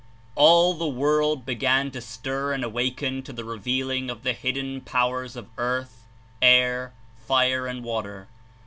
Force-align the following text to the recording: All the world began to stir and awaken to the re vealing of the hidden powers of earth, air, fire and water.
All 0.33 0.73
the 0.73 0.87
world 0.87 1.45
began 1.45 1.91
to 1.91 2.01
stir 2.01 2.53
and 2.53 2.63
awaken 2.63 3.21
to 3.21 3.31
the 3.31 3.45
re 3.45 3.59
vealing 3.59 4.09
of 4.09 4.23
the 4.23 4.33
hidden 4.33 4.81
powers 4.81 5.35
of 5.35 5.47
earth, 5.59 6.07
air, 6.41 6.93
fire 7.27 7.67
and 7.67 7.83
water. 7.83 8.27